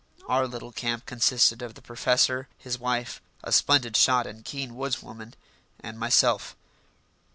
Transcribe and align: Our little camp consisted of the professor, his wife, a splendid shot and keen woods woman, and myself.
Our 0.27 0.47
little 0.47 0.71
camp 0.71 1.05
consisted 1.05 1.61
of 1.61 1.75
the 1.75 1.81
professor, 1.83 2.47
his 2.57 2.79
wife, 2.79 3.21
a 3.43 3.51
splendid 3.51 3.95
shot 3.95 4.25
and 4.25 4.43
keen 4.43 4.73
woods 4.75 5.03
woman, 5.03 5.35
and 5.79 5.99
myself. 5.99 6.55